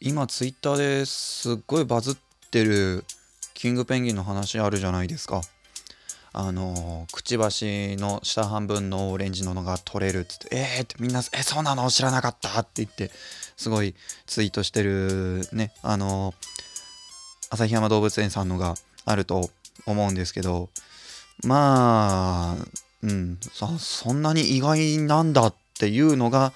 [0.00, 2.16] 今ツイッターですっごいバズっ
[2.50, 3.04] てる
[3.54, 5.42] キングペンギンの話あるじゃないですか。
[6.36, 11.88] あのくちばしの下半分のオレンジののが取れるっつって「えー!」ってみんな「えそうなの？
[11.92, 13.12] 知らなかった!」って言って
[13.56, 13.94] すごい
[14.26, 16.34] ツイートしてるねあの
[17.50, 18.74] 旭山動物園さんのが
[19.04, 19.48] あると
[19.86, 20.70] 思うんですけど
[21.44, 22.66] まあ
[23.02, 26.52] うんそそんなに意外なんだっていうのが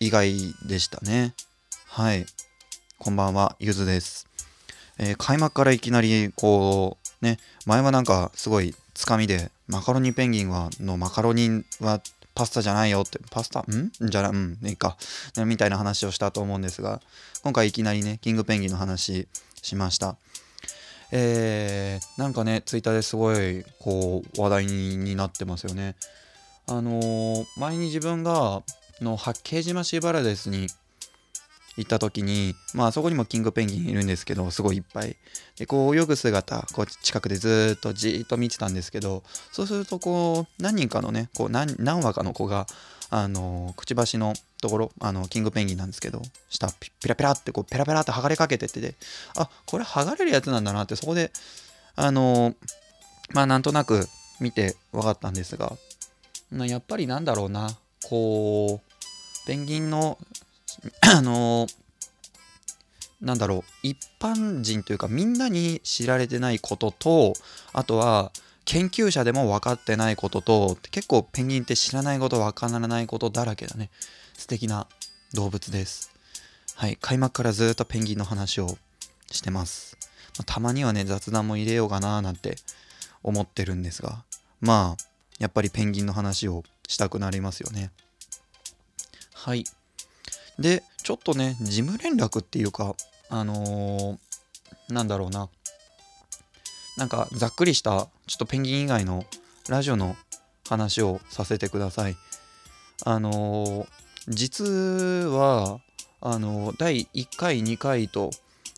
[0.00, 0.34] 意外
[0.66, 1.34] でしたね
[1.86, 2.26] はい
[3.02, 4.28] こんばんはゆずです、
[4.98, 12.02] えー開幕からいきなりこうね前はなんかすごいつかみでマカロニペンギンはのマカロニは
[12.34, 13.60] パスタじゃないよってパスタ？
[13.60, 13.90] ん？
[14.02, 14.98] じゃなうんいいか。
[15.46, 17.00] みたいな話をしたと思うんですが
[17.42, 19.26] 今回いきなりねキングペンギンの話
[19.62, 20.16] しました。
[21.10, 25.96] えー、なんかねツイッターですごいこう話題になってますよね。
[26.68, 28.62] あのー前に自分が
[29.00, 30.66] の八景島シーバラデスに
[31.80, 35.16] 行った時にまあそこにもキングペンギンいるんですけどすごいいっぱい。
[35.56, 42.66] でこう泳ぐ姿こう近くでずっとじーっと見てたんですけどそうするとこう何人かのねこう何何羽かの子が
[43.08, 48.94] あのくちばしのところあのキングペンギンなんですけど下ピピラピラってこうペラペラって剥がれかけてってで
[49.36, 51.32] あこれ剥がれるやつなんだなってそこで
[51.96, 52.54] あの
[53.32, 54.06] まあなんとなく
[54.38, 55.72] 見て分かったんですが
[56.52, 57.70] やっぱりなんだろうな
[58.04, 60.18] こうペンギンの
[61.02, 61.66] あの
[63.20, 67.34] なんだろう一般人というかみんなに知られてないことと
[67.72, 68.32] あとは
[68.64, 73.90] 研究者でも分かってないことと結構ペンギンって知らないこと分からないことだらけだね。
[74.34, 74.86] 素敵な
[75.34, 76.12] 動物です。
[76.76, 78.78] はい開幕からずっとペンギンの話を
[79.30, 79.98] してます、
[80.38, 82.56] まあたまにはね雑談も入れようかななんて
[83.22, 84.22] 思ってるんですが。
[84.60, 85.04] まあ
[85.38, 87.90] やっぱりペンギンの話をしたくなりますよね。
[89.34, 89.64] はい。
[90.58, 92.94] でちょっとね事務連絡っていうか
[93.28, 94.18] あのー
[94.92, 95.48] なんだろうな。
[96.96, 99.24] なんかざっくりしたちょっとペンギン以外の
[99.68, 100.16] ラジオの
[100.68, 102.16] 話をさせてください。
[103.04, 103.86] あのー
[104.28, 105.80] 実は
[106.20, 108.30] あのー第1回2回と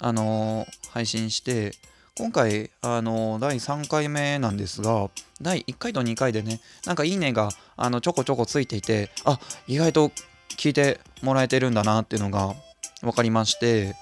[0.00, 1.72] あの配信して
[2.16, 5.08] 今回あの第3回目なんですが
[5.40, 10.10] 第1回と2回でねなんかいいねがあのちょこちょこついていてあ意外と
[10.56, 12.54] 聞いてもらえてるんだなっていうのが
[13.02, 13.94] 分かりまして、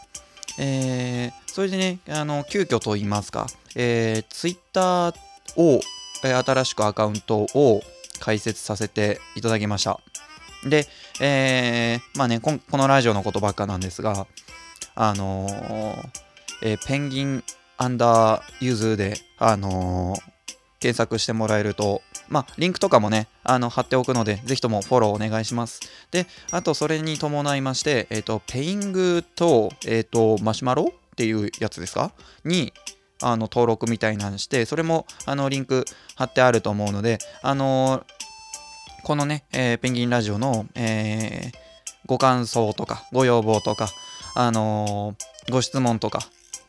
[0.59, 5.15] えーそれでねあの急遽と言いますか、えー、Twitter
[5.56, 5.81] を、
[6.25, 7.81] えー新しくアカウントを
[8.21, 9.99] 開設させていただきました。
[10.69, 10.87] で、
[11.21, 14.26] えーまあねここのラジオのことばっかなんですが
[14.94, 16.09] あのー
[16.62, 17.44] えーペンギン
[17.78, 20.16] アンダーユーズで、あの
[20.81, 25.81] 検索してもらえると、まあ、リンクとかもね、あの貼っておくので、ぜひともフォローお願いします。
[26.10, 32.12] で、あと、それに伴いまして、えっ、と、ペイングと、えっ、と、マシュマロっていうやつですか？
[32.44, 32.72] に、
[33.22, 35.84] あの、登録みたいなのして、それも、あの、リンク
[36.16, 38.04] 貼ってあると思うので、あのー
[39.04, 41.56] このね、えーペンギンラジオの、えー
[42.06, 43.88] ご感想とか、ご要望とか、
[44.34, 46.20] あのーご質問とか、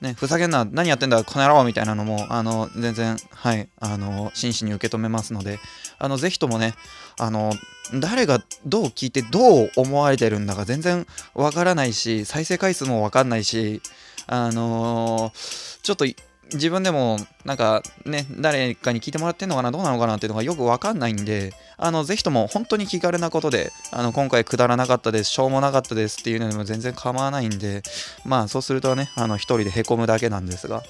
[0.01, 5.59] ね、ふざけんな、何やってんだ、この野郎みたいなのも、あの、全然、はい、あの、真摯に受け止めますので、
[5.97, 6.75] あの、ぜひともね、
[7.19, 7.51] あの、
[7.93, 13.81] 誰がどう聞いてどう思われてるんだか全然わからないし、再生回数もわかんないし、
[14.27, 16.05] あのーちょっと
[16.53, 25.31] 自分でもなんかね誰かに聞いてもらってんのかなどうなのかなっていうのがよくわかんないんであのぜひとも本当に気軽なことであの今回くだらなかったです。
[25.31, 27.83] しょうもなかったですっていうのでも全然構わないんで
[28.25, 30.83] まあそうするとねあの一人でへこむだけなんですが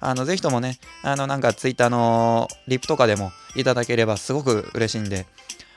[0.00, 5.26] あのぜひともねあのなんかツイッターのリプとかでもいただければすごく嬉しいんで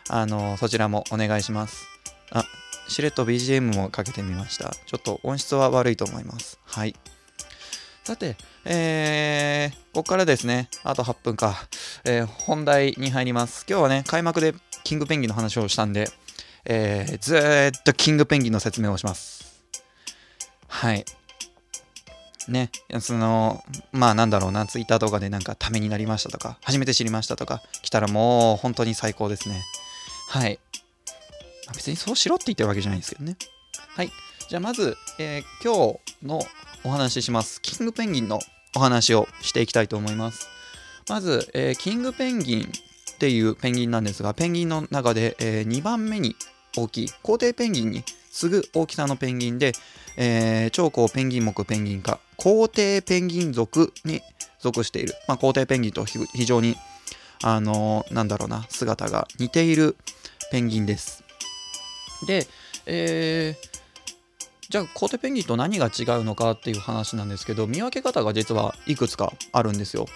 [0.10, 1.86] あのそちらもお願いします。
[2.32, 2.44] あ
[2.88, 4.72] しれっと BGM もかけてみました。
[4.86, 6.60] ちょっと音質は悪いと思います。
[6.66, 6.96] はい。
[8.06, 11.56] さて、えー、ここからですね、あと8分か、
[12.04, 13.66] えー本題に入ります。
[13.68, 16.08] 今日はね、開幕でキングペンギンの話をしたんで、
[16.66, 19.60] えーずーっとキングペンギンの説明をします。
[20.68, 21.04] はい。
[22.48, 22.70] ね、
[23.00, 29.64] その、まあなんだろうな、ツイッターとかでなんかためになりましたとか、初めて知りましたとか、来たらもう本当に最高ですね。
[30.30, 30.60] はい。
[31.74, 33.36] 別にそうしろって言ってるわけじゃないんですけどね。
[33.96, 34.12] はい。
[34.48, 36.40] じゃあまず、えー今日の
[36.86, 37.64] お話しします。
[37.64, 38.40] キングペンギンの
[38.76, 40.48] お話をしていきたいと思います。
[41.10, 46.36] まず、えーキングペンギンっていうペンギンなんですが、ペンギンの中で、え2番目に
[46.78, 49.72] 大きい、皇帝ペンギンに次ぐ大きさのペンギンで、
[50.18, 54.22] えー超高ペンギン目ペンギン科、皇帝ペンギン属に
[54.60, 56.76] 属している、まあ、皇帝ペンギンと非常に、
[57.44, 59.98] あのーなんだろうな、姿が似ている
[60.52, 61.24] ペンギンです。
[62.28, 62.46] で、
[62.86, 63.75] えー
[64.70, 70.08] じゃあコーテペンギンと何が違うのかっていう話なんですけど見分け方が実はいくつかあるんですよ。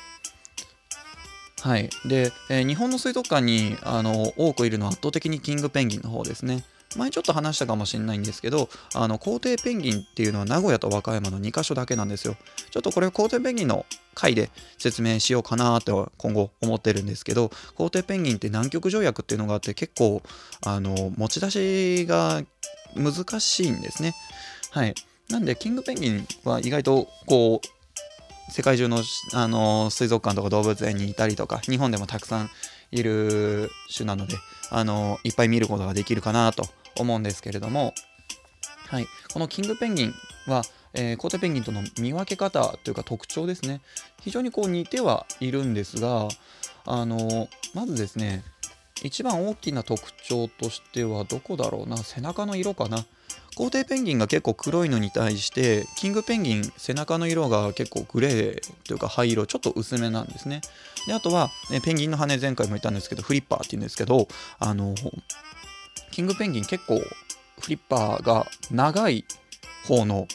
[1.61, 6.63] はいで、えー、日本の水族館にあの多くいるのは圧倒的にキングペンギンの方ですね。
[6.95, 12.35] 前ちょっと話したかもしれないんですけどあの皇帝ペンギンっていうのは名古屋と和歌山の2カ所だけなんですよ
[12.71, 13.85] ちょっとこれ皇帝ペンギンの
[14.15, 14.49] 回で
[14.79, 20.23] 説明しようかなと今後思ってるんですけど皇帝ペンギンって南極条約っていうのがあって結構
[20.65, 22.41] あの持ち出しが
[22.95, 24.15] 難しいんですね。
[24.71, 24.95] はい。
[25.29, 29.03] なんでキングペンギンは意外とこう世界中の
[29.33, 32.49] あの水族館とか動物園にいたりとか日本でもたくさん
[32.91, 34.35] いる種なので
[34.71, 36.65] あのいっぱい見ることができるかなと
[36.97, 37.93] 思うんですけれども、
[38.87, 40.13] はい、このキングペンギン
[40.47, 40.63] は、
[40.93, 43.81] えー、コーテペンギンとの見分け方というか特徴ですね。
[44.21, 46.27] 非常にこう似てはいるんですが
[46.85, 48.43] あのまずですね
[49.03, 51.97] 一番大きな特徴としてはどこだろうな？
[51.97, 53.05] 背中の色かな？
[53.55, 60.61] 皇帝ペンギンが結構黒いのに対してキングペンギン背中の色が結構グレーというか灰色ちょっと薄めなんですね。
[61.07, 64.27] であとは、ね、ペンギンの羽前回も言ったんですけどフリッパーっていうんですけど
[64.59, 64.95] あの
[66.11, 69.25] キングペンギン結構フリッパーが長い
[69.87, 70.27] 方の、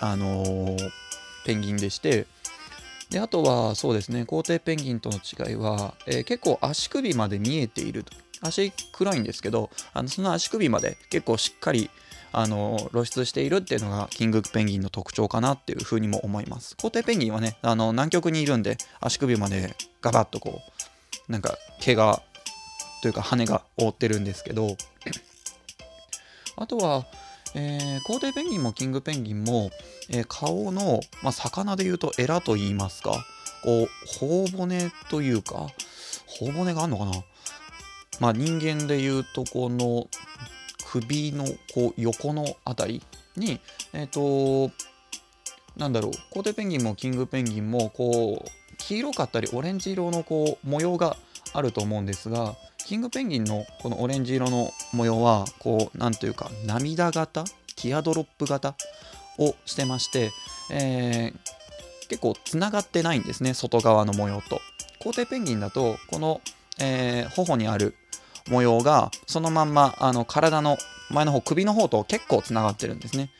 [0.00, 0.76] あの、
[1.44, 2.26] ペンギンでして
[3.14, 8.12] であとはそうですね皇帝ペンギンとの違いは、えー、結構足首まで見えていると。
[8.40, 11.90] 足黒いんですけどあのその足首まで結構しっかり
[12.32, 16.76] あの露出しているっていうのがキングペンギンの特徴かなっていうふうにも思います。
[16.76, 20.60] 皇帝ペンギンはねあの南極にいるんで足首までガバッとこ
[21.28, 22.20] うなんか毛が
[23.00, 24.76] というか羽が覆ってるんですけど
[26.56, 27.04] あとは、
[27.54, 29.70] えー、皇帝ペンギンもキングペンギンも、
[30.10, 33.24] えー、顔の、まあ、魚で言うとエラと言いますか
[33.62, 35.68] こう頬骨というか
[36.26, 37.12] 頬骨があるのかな？
[38.20, 40.08] まあ人間で言うとこの
[40.86, 43.02] 首のこう横の辺り
[43.36, 43.60] に
[43.92, 44.72] えっ、ー、と
[45.76, 51.16] なんだろう皇帝ペンギンもキングペンギンもこう黄色かったりオレンジ色のこう模様が
[51.52, 58.74] あると思うんですがキングペンギンのこのオレンジ色の模様はこうなんというか涙型ティアドロップ型
[59.38, 60.30] をしてまして、
[60.70, 64.60] えー、結構つながってないんですね外側の模様と。
[65.02, 66.40] 皇帝ペンギンだとこの、
[66.80, 67.94] えー、頬にある
[68.48, 70.76] 模様がそのまんまあの体の
[71.10, 73.30] 前の方首の方と結構つながってるんですね。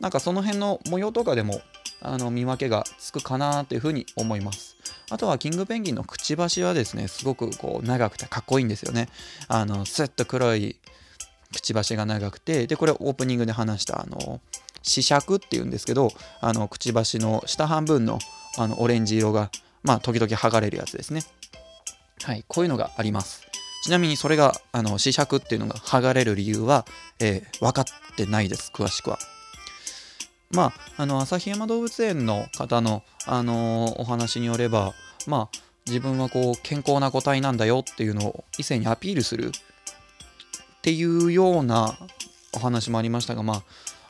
[0.00, 1.60] なんかその辺の模様とかでも
[2.00, 4.79] あの見分けがつくかなというふうに思います。
[5.10, 9.08] あとはキングペンギンのくちばしはですねすごくこう長くてかっこいいんですよね。
[9.48, 10.76] あのスッと黒い
[11.52, 14.40] くちばしが長くてでこれオープニングで話したあの
[14.82, 18.18] 試尺っていうんですけどあのくちばしの下半分の
[18.56, 19.50] あのオレンジ色が
[19.82, 21.22] まあ時々剥がれるやつですね。
[22.22, 23.42] はいこういうのがあります。
[23.82, 26.84] ちなみにそれがあの試尺っていうのが剥がれる理由は、
[27.18, 29.18] えー、分かってないです詳しくは。
[30.50, 34.94] まあ、あの旭山動物園の方の、あのー、お話によれば、
[35.26, 39.48] まあ、自分はこう健康な個体なんだよっていうのを異性にアピールする。
[39.48, 41.94] っていうような
[42.54, 43.62] お話もありましたが、まあ、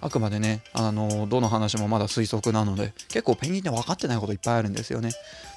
[0.02, 5.10] あくまでね、あのー、どの話もまだ推測なので結構ペンギンって分かってないこといっぱいあるんですよね。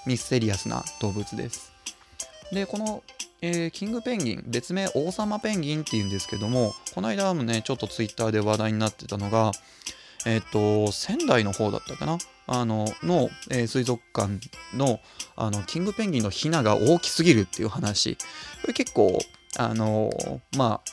[0.05, 1.71] ミステリアスな動物です。
[2.51, 3.03] でこの、
[3.41, 9.51] えー、キングペンギン別名王様ペンギンっていうんですけどもこの間もねちょっとツイッターで話題になってたのが
[10.25, 12.17] えっ、ー、と、仙台の方だったかな？
[12.47, 14.39] あの、の、えー、水族館
[14.75, 14.99] の、
[15.35, 18.15] あの、キングペンギンのヒナが大きすぎるっていう話。
[18.61, 19.19] これ結構、
[19.57, 20.09] あの、
[20.57, 20.91] まあ、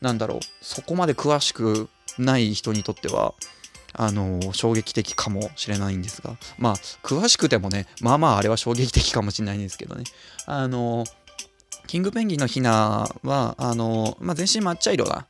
[0.00, 3.34] なんだろう、そこまで詳しくない人にとっては、
[3.94, 6.36] あの衝撃的かもしれないんですが。
[6.58, 10.04] まあ詳しくてもねまあまああれは衝撃的かもしれないんですけどね。
[10.46, 11.04] あの
[11.86, 15.26] キングペンギンのヒナはあの、まあ、全身抹茶色だ。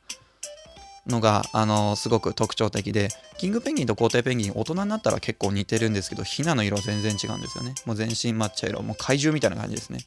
[1.09, 7.75] のが、あのすごく特徴的で、キングペンギンと皇帝ペンギン、大人になったら結構似てるんですけど、ヒナの色は全然違うんですよね。
[7.85, 9.99] もう全身抹茶色、もう怪獣みたいな感じですね。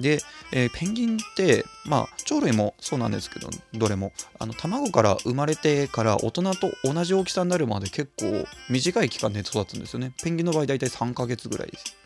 [0.00, 0.20] で、
[0.52, 10.12] えー、ペンギンって、まあ、鳥類もそうなんですけど、どれも、あの卵から生まれてから大人と同じ大きさになるまで結構短い期間で育つんですよね。
[10.22, 11.96] ペンギンの場合、大体3ヶ月ぐらいです。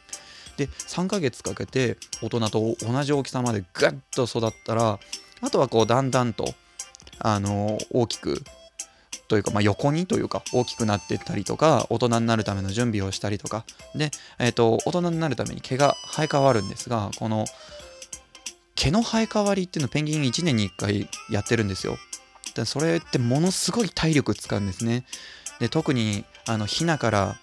[0.57, 4.99] で、3ヶ月かけて大人と同じ大きさまでぐっと育ったら、
[5.41, 6.55] あとはこう、だんだんと
[7.25, 8.43] あの大きく
[9.29, 13.65] というか、まあ、横にというか大きくなっていったりとか大人になるための準備をしたりとか。
[13.95, 17.47] で、えーと、大人になるために毛が生え変わるんですがこの
[18.75, 21.97] 毛の生え変わりっていうのペンギン1年に1回やってるんですよ。
[22.55, 25.05] でそれってものすごい体力使うんですね。
[25.61, 27.37] で特にあのヒナから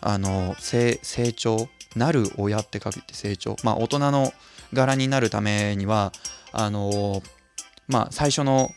[0.00, 0.98] あの成
[1.34, 3.56] 長なる親って書いて成長。
[3.62, 4.32] まあ大人の
[4.72, 6.12] 柄になるためには
[6.52, 7.22] あの
[7.88, 8.70] まあ最初の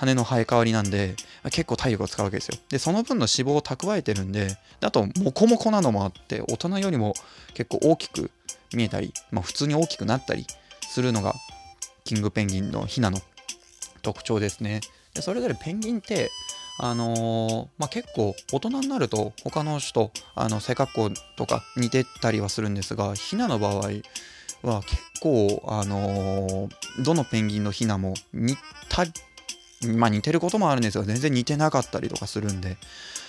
[0.00, 2.58] 羽の生え変わりなんで結構体力を使うわけですよ。
[2.68, 7.14] で、その分の脂肪を蓄えてるんで、あと、モコモコなのもあって、大人よりも
[7.54, 8.30] 結構大きく
[8.74, 10.46] 見えたり、まあ、普通に大きくなったり
[10.82, 11.34] するのが、
[12.04, 13.18] キングペンギンのヒナの
[14.02, 14.80] 特徴ですね。
[15.14, 16.30] でそれぞれペンギンって、
[16.78, 23.76] あのー、まあ、結構大人になると他の種とあの背格好とか似てたりはするんですがヒナの場合
[24.62, 28.56] は結構、あのー、どのペンギンのヒナも似
[28.88, 29.04] た
[29.84, 32.76] まあ、似てることもあるんですが全然似てなかったりとかするんで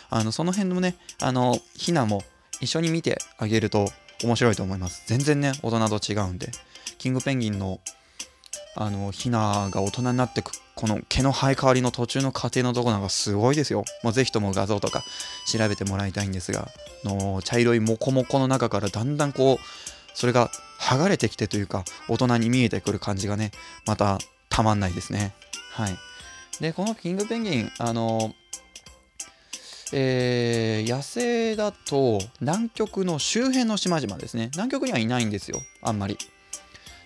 [0.10, 2.24] あのその辺のねあのヒナも
[2.62, 3.88] 一緒に見てあげると
[4.24, 6.52] 面白いと思います全然ね大人と違うんで
[6.98, 7.80] キングペンギンの
[8.78, 13.86] あのヒナが大人になってくこの毛の生え変わりの途中の過程のとこなんかすごいですよ。
[14.04, 15.04] もうぜひとも画像とか
[15.48, 16.68] 調べてもらいたいんですが、
[17.06, 19.58] の茶色いモコモコの中からだんだんこう、
[20.14, 23.52] それが剥がれてきてというか、大人に見えてくる感じがね、
[23.86, 24.20] また
[24.50, 25.34] たまんないですね。
[25.72, 25.96] はい。
[26.60, 28.34] で、このキングペンギン、あの、
[29.94, 34.50] えー、野生だと南極の周辺の島々ですね。
[34.54, 36.18] 南極にはいないんですよ、あんまり。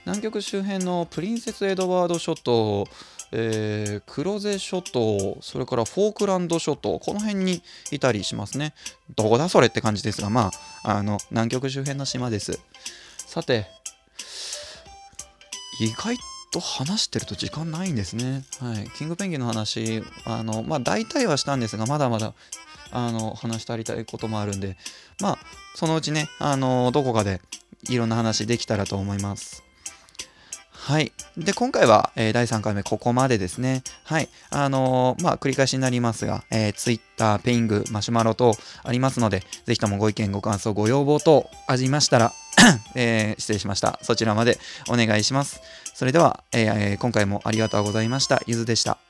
[0.05, 2.87] 南極周辺のプリンセス・エドワード諸島、
[3.31, 8.73] えー、黒瀬諸島、それからフォークランド諸島、この辺にいたりしますね。
[9.15, 10.51] どこだそれって感じですが、ま
[10.83, 12.59] あ、あの、南極周辺の島です。
[13.17, 13.67] さて、
[15.79, 16.17] 意外
[16.51, 18.43] と話してると時間ないんですね。
[18.59, 18.89] はい。
[18.97, 22.33] キングペンギンの話、あの、まあ、大体はしたんですが、まだまだ、
[22.91, 24.77] あの、話してありたいこともあるんで、
[25.21, 25.37] まあ、
[25.75, 27.41] そのうちね、あの、どこかで
[27.89, 29.63] いろんな話できたらと思います。
[30.71, 31.11] はい。
[31.37, 33.83] で、今回は、えー、第3回目ここまでですね。
[34.05, 34.29] はい。
[34.49, 42.33] あのー、まあ、繰り返しになりますが、えー、Twitter、ペイング、マシュマロ等ありますので、ぜひともご意見、ご感想、ご要望等ありましたら
[42.95, 43.99] えー、失礼しました。
[44.01, 44.57] そちらまで
[44.89, 45.61] お願いします。
[45.99, 48.41] それでは、えー、今回もありがとうございました。
[48.47, 49.08] ゆずでした。